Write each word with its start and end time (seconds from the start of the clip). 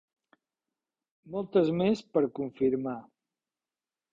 Moltes 1.35 1.69
més 1.81 2.01
per 2.17 2.25
confirmar. 2.41 2.99